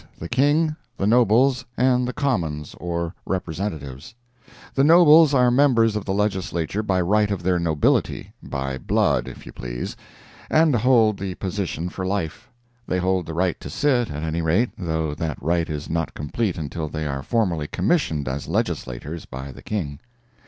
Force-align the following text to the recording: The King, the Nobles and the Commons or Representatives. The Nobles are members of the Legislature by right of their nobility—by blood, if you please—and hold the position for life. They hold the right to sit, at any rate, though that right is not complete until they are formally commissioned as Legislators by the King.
The 0.17 0.27
King, 0.27 0.75
the 0.97 1.05
Nobles 1.05 1.63
and 1.77 2.07
the 2.07 2.11
Commons 2.11 2.73
or 2.79 3.13
Representatives. 3.23 4.15
The 4.73 4.83
Nobles 4.83 5.31
are 5.35 5.51
members 5.51 5.95
of 5.95 6.05
the 6.05 6.13
Legislature 6.15 6.81
by 6.81 6.99
right 6.99 7.29
of 7.29 7.43
their 7.43 7.59
nobility—by 7.59 8.79
blood, 8.79 9.27
if 9.27 9.45
you 9.45 9.51
please—and 9.51 10.75
hold 10.77 11.19
the 11.19 11.35
position 11.35 11.87
for 11.87 12.03
life. 12.03 12.49
They 12.87 12.97
hold 12.97 13.27
the 13.27 13.35
right 13.35 13.59
to 13.59 13.69
sit, 13.69 14.09
at 14.09 14.23
any 14.23 14.41
rate, 14.41 14.71
though 14.75 15.13
that 15.13 15.39
right 15.39 15.69
is 15.69 15.87
not 15.87 16.15
complete 16.15 16.57
until 16.57 16.87
they 16.89 17.05
are 17.05 17.21
formally 17.21 17.67
commissioned 17.67 18.27
as 18.27 18.47
Legislators 18.47 19.25
by 19.25 19.51
the 19.51 19.61
King. 19.61 19.99